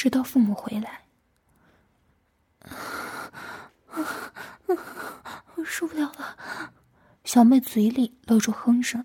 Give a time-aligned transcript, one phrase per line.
[0.00, 1.02] 直到父母回来。
[5.56, 6.38] 我受不了了，
[7.24, 9.04] 小妹嘴里露出哼声。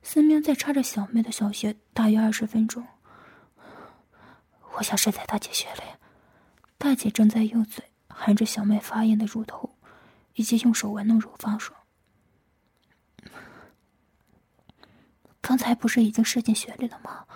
[0.00, 2.86] 思明在插着小妹的小穴大约二十分钟。
[4.74, 5.82] 我想射在大姐穴里，
[6.78, 9.76] 大姐正在用嘴含着小妹发硬的乳头，
[10.34, 11.74] 以及用手玩弄乳房说
[15.42, 17.26] ：“刚才不是已经射进穴里了吗？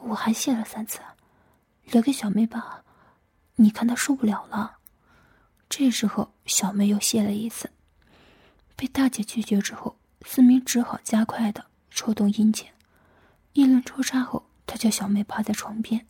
[0.00, 1.00] 我还泄了三次，
[1.90, 2.84] 留给小妹吧。
[3.56, 4.78] 你看她受不了了。”
[5.68, 7.70] 这时候，小妹又泄了一次，
[8.74, 11.66] 被大姐拒绝之后，思明只好加快的。
[11.90, 12.68] 抽动阴茎，
[13.54, 16.06] 一轮抽插后，他叫小妹趴在床边，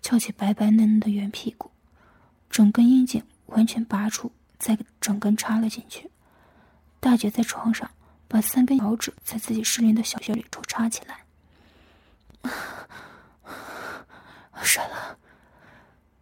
[0.00, 1.70] 翘起白白嫩嫩的圆屁股，
[2.48, 6.10] 整根阴茎完全拔出，再整根插了进去。
[7.00, 7.90] 大姐在床上
[8.26, 11.24] 把三根脚趾在自己失灵的小穴里抽插起来。
[14.62, 15.18] 射了，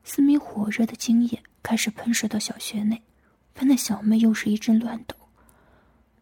[0.04, 3.02] 四名火热的精液开始喷射到小穴内，
[3.54, 5.16] 喷的小妹又是一阵乱抖。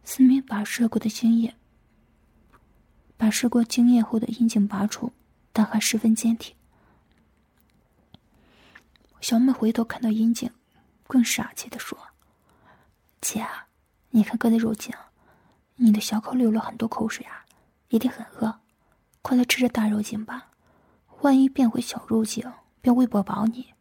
[0.04, 1.54] 四名把射过的精液。
[3.18, 5.10] 把射过精液后的阴茎拔出，
[5.52, 6.54] 但还十分坚挺。
[9.22, 10.50] 小妹回头看到阴茎，
[11.06, 11.98] 更傻气的说
[13.22, 13.66] ：“姐，啊
[14.10, 14.94] 你看哥的肉茎，
[15.76, 17.44] 你的小口流了很多口水啊，
[17.88, 18.60] 一定很饿，
[19.22, 20.50] 快来吃这大肉茎吧，
[21.22, 22.50] 万一变回小肉精，
[22.80, 23.74] 便喂不饱你。”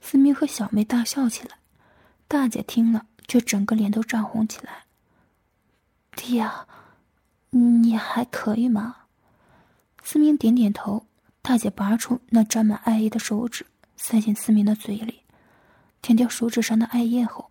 [0.00, 1.58] 思明和小妹大笑起来，
[2.26, 4.84] 大姐听了却整个脸都涨红起来。
[6.16, 6.66] 爹呀！
[7.50, 8.96] 你还可以吗？
[10.02, 11.06] 思明点点头。
[11.40, 13.66] 大姐拔出那沾满艾叶的手指，
[13.96, 15.22] 塞进思明的嘴里，
[16.00, 17.50] 舔掉手指上的艾叶后，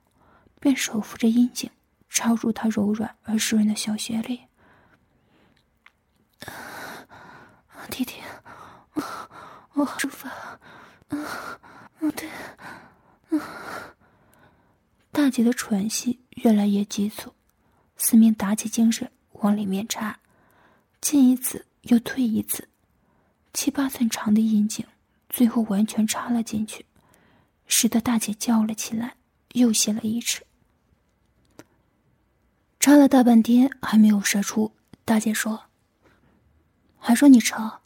[0.62, 1.70] 便手扶着阴茎
[2.08, 4.44] 插入他柔软而湿润的小穴里。
[9.74, 10.28] 我好舒服。
[10.28, 10.60] 啊
[11.10, 11.60] 啊，
[12.16, 12.30] 对，
[13.38, 13.96] 啊。
[15.12, 17.34] 大姐的喘息越来越急促，
[17.98, 19.10] 思明打起精神。
[19.34, 20.20] 往里面插，
[21.00, 22.70] 进一次又退一次，
[23.54, 24.86] 七八寸长的阴茎，
[25.30, 26.86] 最后完全插了进去，
[27.66, 29.16] 使得大姐叫了起来，
[29.54, 30.46] 又泄了一尺。
[32.80, 34.72] 插了大半天还没有射出，
[35.04, 35.64] 大姐说
[37.00, 37.80] ：“还说你扯，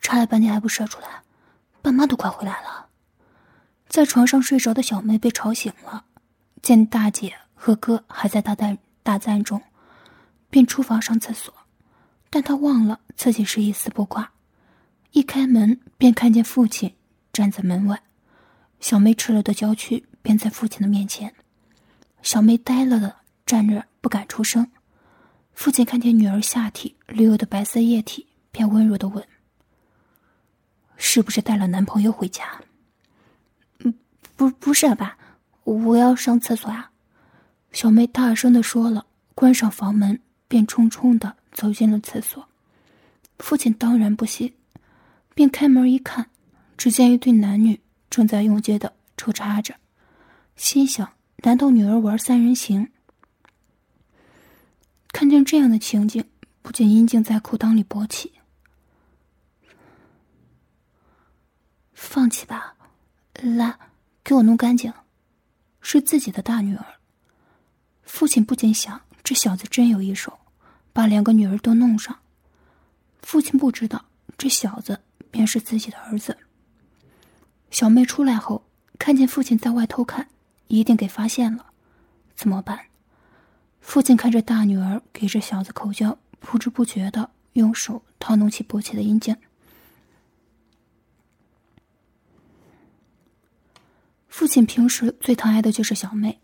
[0.00, 1.22] 插了半天还不射出来，
[1.82, 2.86] 爸妈都快回来了。”
[3.88, 6.06] 在床上睡着的小妹被吵醒了，
[6.62, 9.60] 见大姐和哥还在大战大战中。
[10.48, 11.54] 便出房上厕所，
[12.28, 14.32] 但她忘了自己是一丝不挂。
[15.12, 16.94] 一开门便看见父亲
[17.32, 18.02] 站在门外，
[18.78, 21.34] 小妹赤裸的娇躯便在父亲的面前。
[22.20, 23.16] 小妹呆了的
[23.46, 24.70] 站着，不敢出声。
[25.54, 29.26] 父亲看见女儿下体流的白色液体，便温柔的问
[31.02, 32.44] ：“是不是带了男朋友回家
[33.84, 33.92] ？”“嗯，
[34.36, 35.18] 不，不是爸，
[35.64, 36.92] 我要上厕所啊。”
[37.72, 39.04] 小妹大声的说了，
[39.34, 40.20] 关上房门。
[40.52, 42.46] 便匆匆的走进了厕所，
[43.38, 44.52] 父亲当然不信，
[45.34, 46.28] 便开门一看，
[46.76, 47.80] 只见一对男女
[48.10, 49.74] 正在用劲的抽插着，
[50.56, 52.86] 心想：难道女儿玩三人行？
[55.10, 56.22] 看见这样的情景，
[56.60, 58.30] 不禁阴茎在裤裆里勃起。
[62.02, 62.74] 放弃吧，
[63.34, 63.78] 来，
[64.24, 64.92] 给我弄干净。
[65.80, 66.84] 是自己的大女儿，
[68.02, 70.40] 父亲不禁想：这小子真有一手。
[70.92, 72.18] 把两个女儿都弄上，
[73.22, 74.04] 父亲不知道
[74.36, 76.36] 这小子便是自己的儿子。
[77.70, 78.64] 小妹出来后，
[78.98, 80.28] 看见父亲在外偷看，
[80.66, 81.66] 一定给发现了，
[82.34, 82.78] 怎么办？
[83.80, 89.34] 父亲看着大女儿给这小子口交，不知不觉的用手掏弄起勃起的阴茎。
[94.42, 96.40] 父亲平时最疼爱的就是小妹，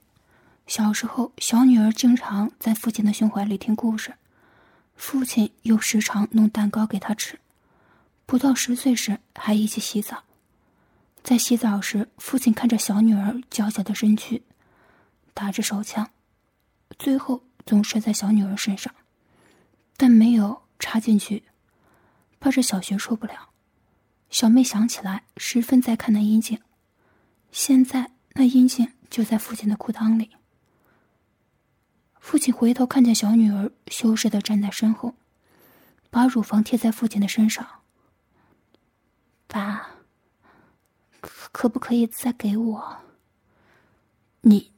[0.69, 4.15] 小时候小女儿经常在父亲的胸怀里听故事。
[4.95, 7.41] 父亲又时常弄蛋糕给她吃，
[8.25, 10.23] 不到十岁时还一起洗澡。
[11.25, 14.45] 在洗澡时，父亲看着小女儿娇小的身躯，
[15.35, 16.09] 打着手枪，
[17.01, 18.95] 最后总摔在小女儿身上，
[19.97, 21.43] 但没有插进去，
[22.39, 23.49] 怕这小学受不了。
[24.31, 26.61] 小妹想起来，十分在看那阴茎，
[27.51, 30.31] 现在那阴茎就在父亲的裤裆里。
[32.21, 35.15] 父亲回头看见小女儿羞涩的站在身后，
[36.11, 37.67] 把乳房贴在父亲的身上。
[39.47, 39.91] 爸，
[41.21, 42.99] 可可不可以再给我？
[44.43, 44.73] 你，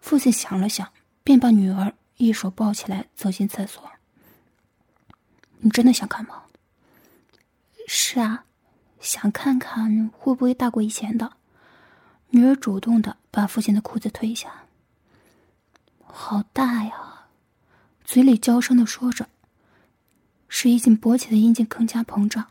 [0.00, 0.90] 父亲想了想，
[1.22, 3.92] 便把女儿一手抱起来走进厕所。
[5.58, 6.44] 你真的想看吗？
[7.86, 8.46] 是啊，
[8.98, 11.36] 想看看会不会大过以前的。
[12.34, 14.64] 女儿主动的把父亲的裤子褪下。
[16.02, 17.26] 好大呀，
[18.04, 19.28] 嘴里娇声的说着。
[20.48, 22.46] 使已经勃起的阴茎更加膨胀，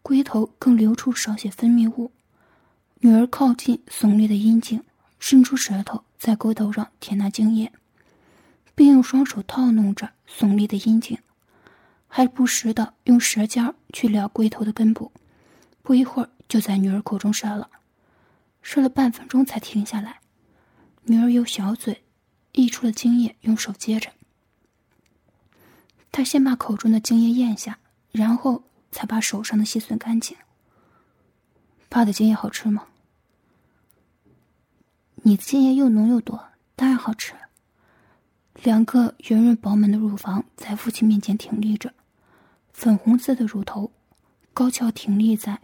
[0.00, 2.10] 龟头更流出少许分泌物。
[3.00, 4.82] 女儿靠近耸立的阴茎，
[5.18, 7.70] 伸出舌头在龟头上舔那精液，
[8.74, 11.18] 并用双手套弄着耸立的阴茎，
[12.08, 15.12] 还不时的用舌尖去撩龟头的根部。
[15.82, 17.68] 不一会儿，就在女儿口中射了，
[18.62, 20.20] 射了半分钟才停下来。
[21.04, 22.02] 女儿用小嘴
[22.52, 24.10] 溢出了精液，用手接着。
[26.10, 27.78] 他先把口中的精液咽下，
[28.10, 30.36] 然后才把手上的细吮干净。
[31.88, 32.86] 爸的精液好吃吗？
[35.16, 37.34] 你的精液又浓又多，当然好吃。
[38.62, 41.92] 两个圆润饱满的乳房在父亲面前挺立着，
[42.72, 43.90] 粉红色的乳头
[44.52, 45.60] 高翘挺立在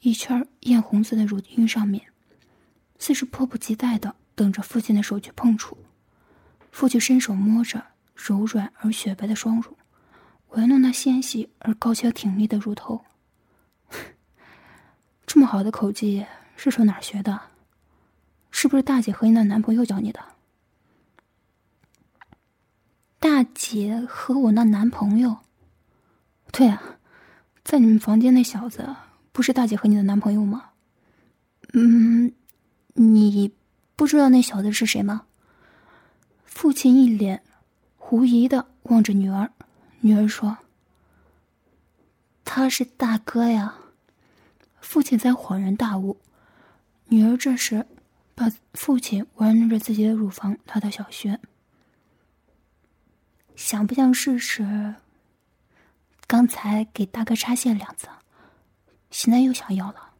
[0.00, 2.06] 一圈艳红色的乳晕上面，
[2.98, 5.76] 似是迫不及待的等着父亲的手去碰触。
[6.70, 7.84] 父亲伸手摸着。
[8.18, 9.76] 柔软而雪白的双乳，
[10.48, 13.04] 玩弄那纤细而高翘挺立的乳头。
[15.26, 16.24] 这么好的口技
[16.56, 17.38] 是从哪儿学的？
[18.50, 20.24] 是不是大姐和你那男朋友教你的？
[23.18, 25.36] 大姐和我那男朋友？
[26.50, 26.82] 对啊，
[27.62, 28.96] 在你们房间那小子
[29.36, 30.70] 不是大姐和你的男朋友吗？
[31.74, 32.32] 嗯，
[32.94, 33.52] 你
[33.94, 35.26] 不知道那小子是谁吗？
[36.46, 37.42] 父亲一脸。
[37.98, 39.52] 狐疑的望着女儿，
[40.00, 40.56] 女儿说
[42.46, 43.74] ：“他是大哥呀。”
[44.80, 46.18] 父亲才恍然大悟。
[47.08, 47.86] 女儿这时
[48.34, 51.38] 把父亲玩弄着自己的乳房拉到小穴，
[53.54, 54.94] 想不想试试？
[56.26, 58.08] 刚才给大哥插线两次，
[59.16, 60.10] 现在又想要了。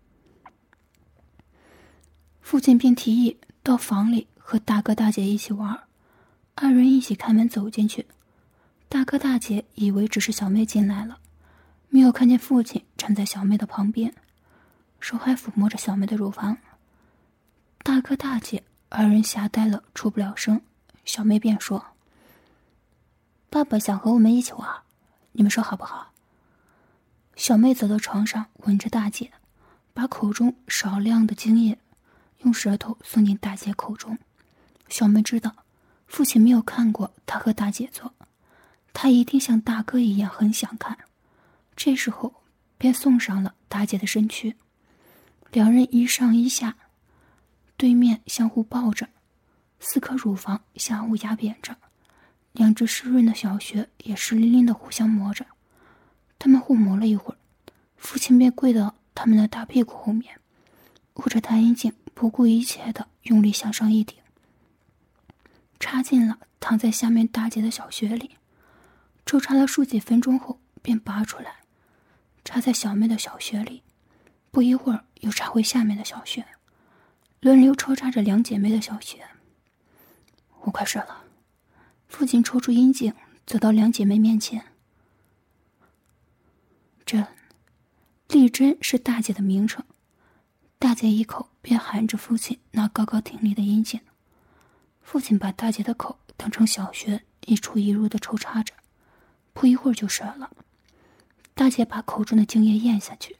[2.41, 5.79] 父亲便提议到房里和大哥大姐一起玩。
[6.55, 8.07] 二人一起开门走进去，
[8.89, 11.19] 大哥大姐以为只是小妹进来了，
[11.91, 14.15] 没有看见父亲站在小妹的旁边，
[14.99, 16.57] 手还抚摸着小妹的乳房。
[17.83, 20.63] 大哥大姐二人吓呆了，出不了声。
[21.05, 21.85] 小妹便说
[23.51, 24.67] ：“爸爸想和我们一起玩，
[25.33, 26.13] 你们说好不好？”
[27.37, 29.31] 小妹走到床上，吻着大姐，
[29.95, 31.79] 把口中少量的精液
[32.41, 34.19] 用舌头送进大姐口中。
[34.89, 35.55] 小妹知道。
[36.09, 38.15] 父亲没有看过她和大姐做，
[38.93, 40.97] 他一定像大哥一样很想看。
[41.75, 42.33] 这时候，
[42.79, 44.55] 便送上了大姐的身躯，
[45.51, 46.77] 两人一上一下，
[47.77, 49.09] 对面相互抱着，
[49.81, 51.77] 四颗乳房相互压扁着，
[52.53, 55.45] 两只湿润的小穴也湿淋淋的互相磨着。
[56.39, 57.39] 他们互磨了一会儿，
[57.97, 60.39] 父亲便跪到他们的大屁股后面，
[61.15, 64.17] 握着大阴茎，不顾一切的用力向上一顶。
[65.79, 68.37] 插进了躺在下面大姐的小穴里，
[69.25, 71.57] 抽插了数几分钟后，便拔出来，
[72.45, 73.83] 插在小妹的小穴里。
[74.51, 76.47] 不一会儿，又插回下面的小穴，
[77.41, 79.27] 轮流抽插着两姐妹的小穴。
[80.63, 81.25] 我快射了。
[82.09, 83.13] 父亲抽出阴茎，
[83.45, 84.65] 走到两姐妹面前。
[87.07, 87.25] 这，
[88.27, 89.85] 丽珍是大姐的名称。
[90.77, 94.01] 大姐一口便含着父亲那高高挺立的阴茎。
[95.03, 98.75] 父亲把大姐的口当成小穴，一出一入的抽插着，
[99.53, 100.51] 不一会儿就射了。
[101.55, 103.37] 大姐把口中的精液咽下去，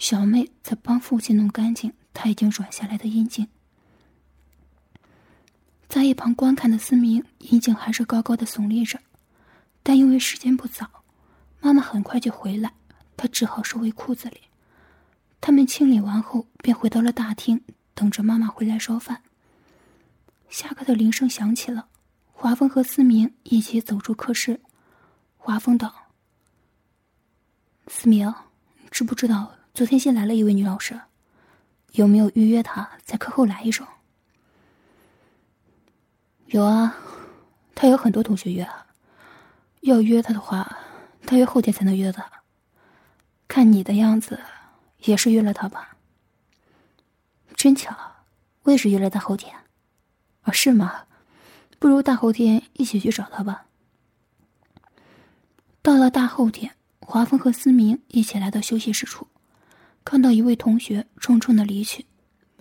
[0.00, 3.46] 小妹则帮父亲弄干净他已经软下来的阴茎。
[5.88, 8.98] 在一旁观看的思明，阴茎还是高高的耸立着，
[9.84, 11.04] 但因为时间不早，
[11.60, 12.72] 妈妈很快就回来，
[13.16, 14.42] 他只好收回裤子里。
[15.40, 17.62] 他们清理完后，便回到了大厅，
[17.94, 19.22] 等着妈妈回来烧饭。
[20.48, 21.88] 下课的铃声响起了，
[22.32, 24.60] 华峰和思明一起走出课室。
[25.36, 26.08] 华峰道
[27.86, 28.34] ：“思明，
[28.90, 31.00] 知不知道昨天新来了一位女老师？
[31.92, 33.86] 有没有预约她在课后来一声
[36.46, 36.96] ？”“有啊，
[37.74, 38.68] 她有很多同学约，
[39.82, 40.78] 要约她的话，
[41.24, 42.24] 大约后天才能约的。
[43.56, 44.38] 看你的样子，
[45.06, 45.96] 也是约了他吧？
[47.54, 47.96] 真巧，
[48.64, 49.56] 我也是约了大后天。”
[50.44, 51.04] 啊，是吗？
[51.78, 53.64] 不如大后天一起去找他吧。
[55.80, 59.26] 到了大后天，华峰和思明一起来到休息室处，
[60.04, 62.04] 看到一位同学匆匆的离去，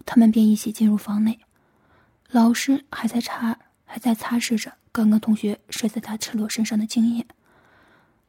[0.06, 1.38] 他们便一起进入房内。
[2.30, 7.28] 老师还在擦，还在擦拭着刚刚同学摔在他赤裸身上的精液。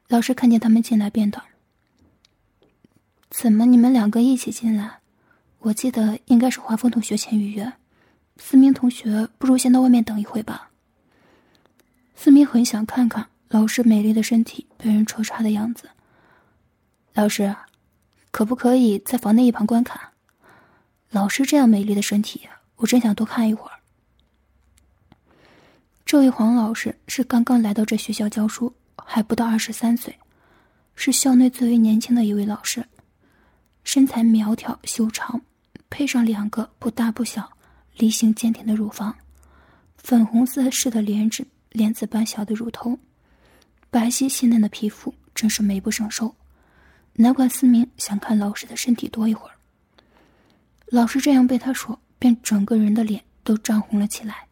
[0.09, 1.41] 老师看见他们进来，便道
[3.29, 4.99] ：“怎么你们两个一起进来？
[5.59, 7.73] 我记得应该是华峰同学先预约。
[8.37, 10.69] 思明同学，不如先到外面等一会吧。
[12.15, 15.89] 思明很想看看老师美丽的身体被人戳插的样子。
[17.13, 17.55] 老师，
[18.31, 19.99] 可不可以在房内一旁观看？
[21.09, 23.73] 老师这样美丽的身体，我真想多看一会儿。
[26.05, 30.17] 这位黄老师是刚刚来到这学校教书，还不到二十三岁，
[30.95, 32.85] 是校内最为年轻的一位老师，
[33.87, 35.41] 身材苗条修长，
[35.89, 37.49] 配上两个不大不小、
[37.95, 39.15] 梨形坚挺的乳房，
[39.95, 42.99] 粉红色似的莲子莲子般小的乳头，
[43.89, 46.35] 白皙细嫩的皮肤，真是美不胜收。
[47.13, 49.55] 难怪思明想看老师的身体多一会儿。
[50.87, 54.47] 老师这样被他说，便整个人的脸都涨红了起来。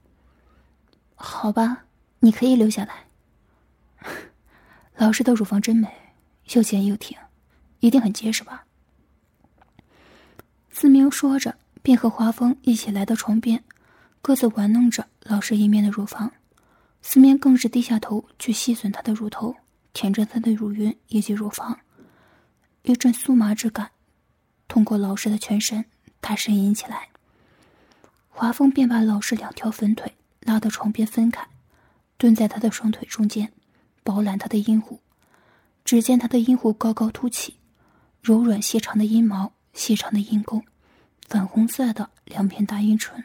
[1.15, 1.83] 好吧，
[2.19, 3.03] 你可以留下来。
[4.95, 5.89] 老师的乳房真美，
[6.53, 7.17] 又尖又挺，
[7.81, 8.64] 一定很结实吧？
[10.77, 13.63] 思明说着，便和华峰一起来到床边，
[14.21, 16.29] 各自玩弄着老师一面的乳房。
[17.01, 19.55] 思明更是低下头去吸吮他的乳头，
[19.93, 21.79] 舔着他的乳晕以及乳房，
[22.81, 23.89] 一阵酥麻之感
[24.67, 25.85] 通过老师的全身。
[26.19, 27.07] 他呻吟起来，
[28.27, 31.47] 华峰便把老师两条粉腿拉到床边分开，
[32.17, 33.49] 蹲在他的双腿中间，
[34.03, 34.99] 饱览他的阴户。
[35.85, 37.55] 只见他的阴户高高凸起，
[38.21, 40.63] 柔软细长的阴毛，细长的阴沟，
[41.27, 43.23] 粉红色的两片大阴唇。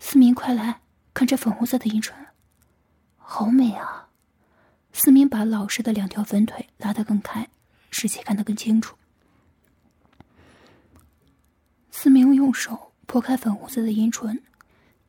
[0.00, 0.80] 思明，快来
[1.14, 2.16] 看这粉红色的阴唇，
[3.16, 4.08] 好美啊！
[4.92, 7.48] 思明把老师的两条粉腿拉得更开，
[7.90, 8.96] 使其看得更清楚。
[11.90, 14.42] 思明用手拨开粉红色的阴唇，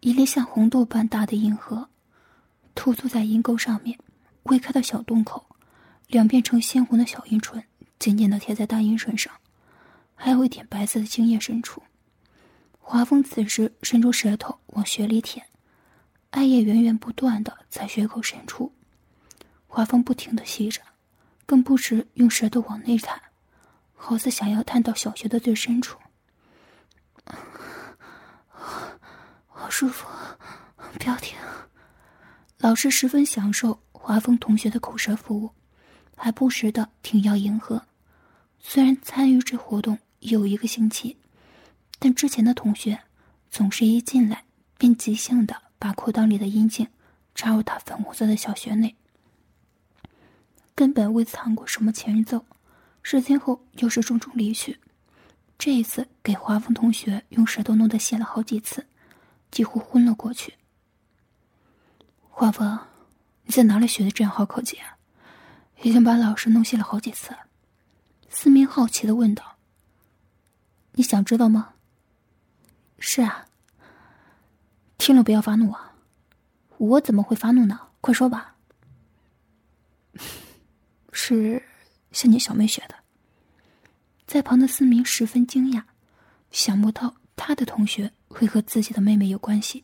[0.01, 1.89] 一粒像红豆般大的阴核，
[2.75, 3.97] 突出在阴沟上面，
[4.43, 5.45] 未开的小洞口，
[6.07, 7.63] 两片呈鲜红的小阴唇
[7.97, 9.33] 紧紧的贴在大阴唇上，
[10.15, 11.81] 还有一点白色的精液渗出。
[12.79, 15.45] 华峰此时伸出舌头往穴里舔，
[16.31, 18.73] 艾叶源源不断的在穴口渗出，
[19.67, 20.81] 华峰不停的吸着，
[21.45, 23.21] 更不时用舌头往内探，
[23.95, 25.97] 好似想要探到小穴的最深处。
[29.47, 30.05] 好舒服，
[30.75, 31.37] 不要停。
[32.57, 35.51] 老师十分享受华峰同学的口舌服务，
[36.17, 37.85] 还不时的挺腰迎合。
[38.59, 41.17] 虽然参与这活动有一个星期，
[41.99, 42.99] 但之前的同学
[43.51, 44.43] 总是一进来
[44.77, 46.87] 便即兴的把裤裆里的阴茎
[47.35, 48.95] 插入他粉红色的小穴内，
[50.73, 52.45] 根本未藏过什么前奏。
[53.01, 54.79] 事先后又是重重离去。
[55.57, 58.85] 这一次给华峰同学用舌头弄得泄了好几次，
[59.51, 60.53] 几乎昏了过去。
[62.29, 62.79] 华峰，
[63.43, 64.97] 你在哪里学的这样好口技啊？
[65.81, 67.35] 已经把老师弄泄了好几次。
[68.29, 69.52] 思明好奇的问道
[70.93, 71.73] ：“你想知道吗
[72.99, 73.45] ？”“是啊。”
[74.97, 75.95] 听了不要发怒啊！
[76.77, 77.79] 我怎么会发怒呢？
[77.99, 78.55] 快说吧。
[81.11, 81.61] 是
[82.11, 82.95] 向你小妹学的。
[84.25, 85.83] 在旁的思明十分惊讶，
[86.51, 89.83] 想不到他的同学会和自己的妹妹有关系。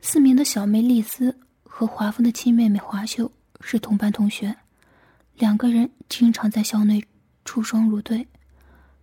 [0.00, 4.54] 思明的小妹丽丝和华峰的亲妹妹华秀是同班同学，
[5.36, 7.02] 两个人经常在校内
[7.44, 8.26] 出双入对，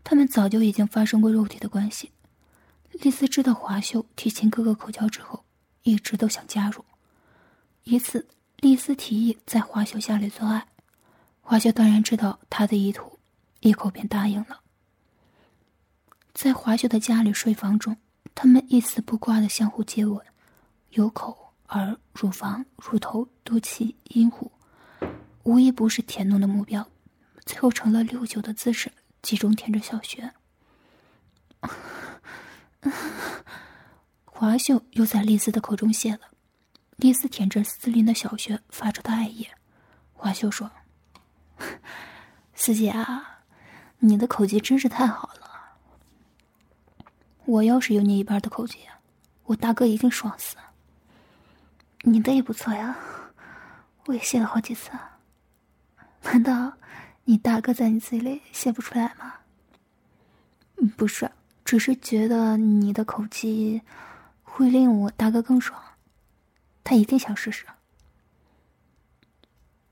[0.03, 2.12] 他们早就已经发生过肉体的关系。
[2.91, 5.45] 丽丝知道华秀提亲哥哥口交之后，
[5.83, 6.83] 一直都想加入。
[7.83, 10.67] 一次，丽丝提议在华秀家里做爱。
[11.39, 13.17] 华秀当然知道他的意图，
[13.62, 14.60] 一口便答应了。
[16.33, 17.95] 在华秀的家里睡房中，
[18.36, 20.24] 他们一丝不挂的相互接吻，
[20.91, 24.51] 有口、耳、乳房、乳头、肚脐、阴户，
[25.43, 26.88] 无一不是田弄的目标，
[27.45, 30.33] 最后成了六九的姿势，集中舔着小穴。
[34.25, 36.21] 华秀又在丽丝的口中泄了，
[36.95, 39.48] 丽丝舔着斯林的小穴发出的爱意。
[40.13, 40.69] 华秀说。
[42.53, 43.41] 四姐啊，
[44.00, 45.50] 你的口技真是太好了。
[47.45, 48.79] 我要是有你一半的口技，
[49.45, 50.55] 我大哥一定爽死。
[52.01, 52.95] 你的也不错呀，
[54.05, 54.91] 我也泄了好几次。
[56.24, 56.74] 难道
[57.25, 59.35] 你大哥在你嘴里泄不出来吗？
[60.97, 61.31] 不是，
[61.63, 63.81] 只是觉得你的口气
[64.43, 65.79] 会令我大哥更爽，
[66.83, 67.65] 他一定想试试。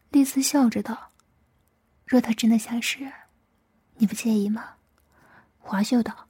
[0.09, 1.11] 丽丝笑着道。
[2.05, 3.11] 若他真的想试，
[3.97, 4.77] 你不介意吗？
[5.59, 6.27] 华秀道：“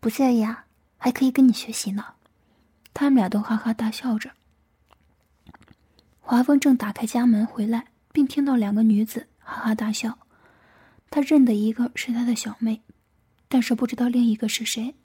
[0.00, 0.64] 不介意啊，
[0.96, 2.14] 还可以跟你学习呢。”
[2.94, 4.30] 他们俩都哈哈大笑着。
[6.20, 10.18] 华峰正打开家门回来，并听到两个女子哈哈大笑。
[11.10, 12.82] 他认得一个是他的小妹，
[13.46, 14.96] 但是不知道另一个是谁，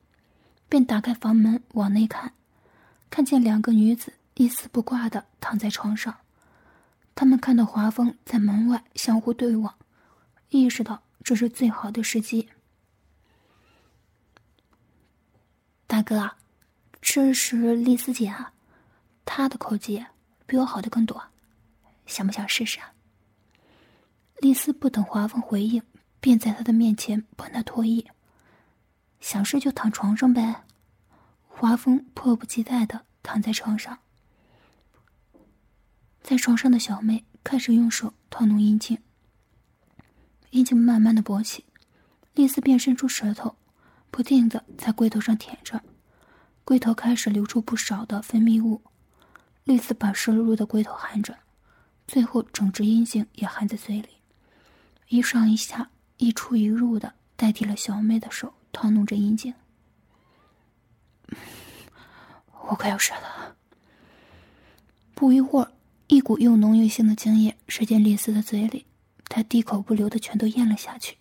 [0.67, 2.33] 便打开房门往内看，
[3.11, 6.17] 看见两个女子一丝不挂的躺在床上。
[7.13, 9.75] 他们看到华峰在门外相互对望，
[10.49, 12.49] 意识到这是最好的时机。
[15.85, 16.31] 大哥，
[17.01, 18.53] 这是丽丝姐啊，
[19.25, 20.05] 她的口技
[20.47, 21.21] 比我好的更多，
[22.05, 22.93] 想不想试试啊？
[24.39, 25.81] 丽丝不等华风回应。
[26.21, 28.05] 便在他的面前帮他脱衣，
[29.21, 30.65] 想睡就躺床上呗。
[31.47, 33.97] 华峰迫不及待的躺在床上，
[36.21, 38.97] 在床上的小妹开始用手套弄阴茎，
[40.49, 41.63] 阴茎慢慢的勃起，
[42.33, 43.55] 丽丝便伸出舌头，
[44.11, 45.81] 不停的在龟头上舔着，
[46.65, 48.81] 龟头开始流出不少的分泌物，
[49.63, 51.37] 丽丝把湿漉漉的龟头含着，
[52.07, 54.09] 最后整只阴茎也含在嘴里，
[55.09, 55.91] 一上一下。
[56.21, 59.53] 一出一入的代替了小妹的手套弄着阴茎，
[62.67, 63.55] 我快要射了。
[65.15, 65.71] 不一会儿，
[66.07, 68.85] 一股又浓又腥的精液射进丽丝的嘴里，
[69.29, 71.15] 她滴口不留的全都咽了下去。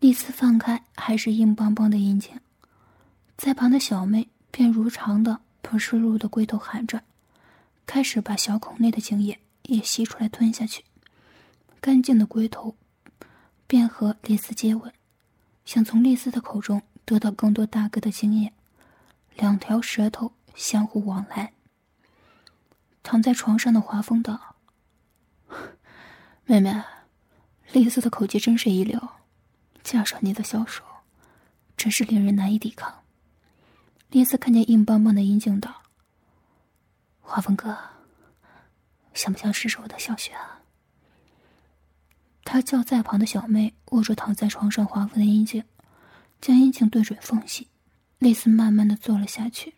[0.00, 2.38] 丽丝放开还是硬邦邦的阴茎，
[3.38, 7.02] 在旁的小妹便如常的不湿漉的龟头含着，
[7.86, 10.84] 开始把小孔内的精液也吸出来吞下去。
[11.80, 12.76] 干净的龟头，
[13.66, 14.92] 便和丽丝接吻，
[15.64, 18.52] 想从丽丝的口中得到更多大哥的经验。
[19.36, 21.54] 两条舌头相互往来。
[23.02, 24.56] 躺在床上的华风道
[26.44, 26.82] ：“妹妹，
[27.72, 29.00] 丽丝的口技真是一流，
[29.82, 30.84] 加上你的小手，
[31.78, 33.02] 真是令人难以抵抗。”
[34.10, 35.82] 丽丝看见硬邦邦的阴茎道
[37.22, 37.74] ：“华峰哥，
[39.14, 40.59] 想不想试试我的小穴啊？”
[42.42, 45.62] 他叫在旁的小妹握住躺在床上华夫的阴茎，
[46.40, 47.68] 将阴茎对准缝隙，
[48.18, 49.74] 蕾丝慢慢的坐了下去，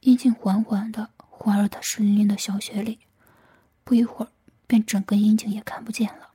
[0.00, 2.98] 阴茎缓缓的滑入他湿淋淋的小穴里，
[3.82, 4.28] 不一会儿，
[4.66, 6.30] 便整个阴茎也看不见了。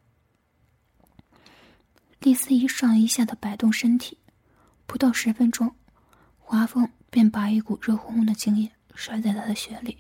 [2.20, 4.18] 丽丝一上一下的摆动身体，
[4.86, 5.74] 不到十分钟，
[6.40, 10.00] 华风便把一股热烘烘的精液甩在他的穴里，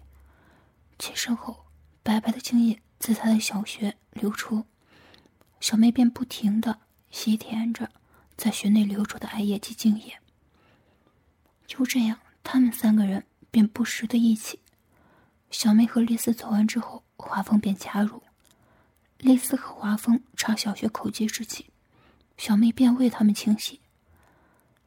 [0.97, 1.65] 起身后，
[2.01, 4.65] 白白的精液自他的小穴流出。
[5.59, 6.79] 小妹便不停的
[7.11, 7.89] 吸舔着
[8.35, 10.19] 在穴内流出的艾叶及精液。
[11.65, 14.59] 就这样，他们三个人便不时的一起。
[15.49, 18.21] 小妹和丽丝走完之后，华峰便加入。
[19.17, 21.67] 丽丝和华峰插小穴口技之际，
[22.37, 23.81] 小妹便为他们清洗。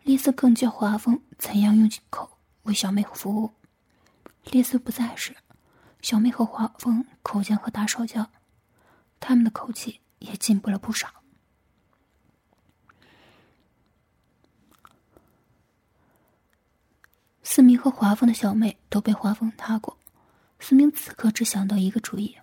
[0.04, 3.52] 丽丝更教华峰怎样用口为小妹服务。
[4.44, 5.36] 丽丝不在时，
[6.00, 8.30] 小妹和华峰口尖和打手交，
[9.18, 10.00] 他们的口气。
[10.20, 11.08] 也进步了不少。
[17.42, 19.98] 思明和华峰的小妹都被华峰踏过，
[20.60, 22.38] 思明此刻只想到一个主意：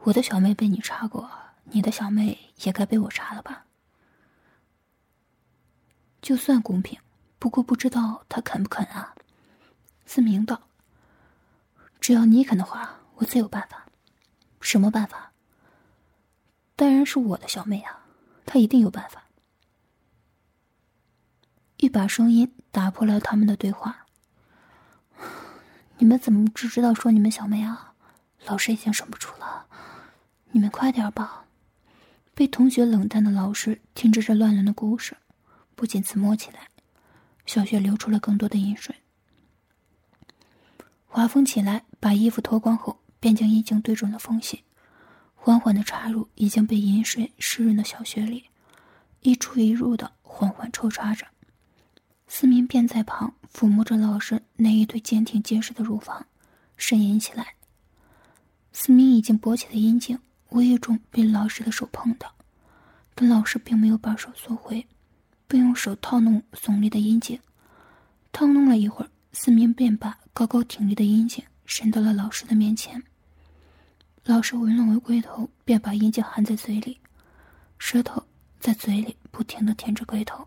[0.00, 1.30] 我的小妹被你插过，
[1.64, 3.64] 你的小妹也该被我插了吧？
[6.20, 7.00] 就算公平，
[7.38, 9.14] 不过不知道他肯不肯啊？
[10.04, 10.68] 思明道
[11.98, 13.86] ：“只要你肯的话，我自有办法。
[14.60, 15.29] 什么办法？”
[16.80, 18.06] 当然是我的小妹啊，
[18.46, 19.24] 她一定有办法。
[21.76, 24.06] 一把声音打破了他们的对话
[26.00, 27.92] ：“你们怎么只知道说你们小妹啊？
[28.46, 29.66] 老师已经忍不住了，
[30.52, 31.44] 你们快点吧！”
[32.32, 35.18] 被同学冷淡的老师听着这乱伦的故事，
[35.74, 36.68] 不禁自摸起来，
[37.44, 38.96] 小雪流出了更多的饮水。
[41.06, 44.64] 华峰起来，把衣服脱光后，便将衣襟对准了缝隙。
[45.42, 48.44] 缓缓的插入已经被饮水湿润的小穴里，
[49.22, 51.26] 一出一入的缓缓抽插着。
[52.28, 56.26] 思明便在旁抚摸着老师那一对坚挺结实的乳房，
[56.78, 57.54] 呻吟起来。
[58.74, 60.18] 思明已经勃起的阴茎
[60.50, 62.34] 无意中被老师的手碰到，
[63.14, 64.86] 但老师并没有把手缩回，
[65.48, 67.40] 并用手套弄耸立的阴茎。
[68.30, 73.02] 套弄了一会儿，思明便把高高挺立的阴茎伸到了老师的面前。
[74.24, 77.00] 老师闻了闻龟头，便把阴茎含在嘴里，
[77.78, 78.22] 舌头
[78.58, 80.46] 在嘴里不停的舔着龟头。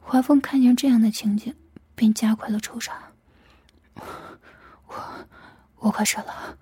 [0.00, 1.54] 华峰看见这样的情景，
[1.94, 3.12] 便加快了抽插。
[4.86, 5.26] 我，
[5.76, 6.58] 我快射了，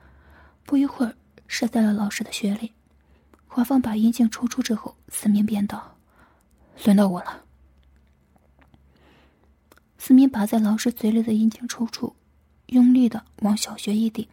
[0.65, 1.15] 不一会儿
[1.47, 2.73] 射在了老师的穴里。
[3.47, 5.97] 华峰把阴茎抽出之后，思明便道
[6.85, 7.45] ：“轮到我了。”
[9.97, 12.17] 思明把在老师嘴里的阴茎抽出，
[12.67, 14.27] 用力的往小穴一顶。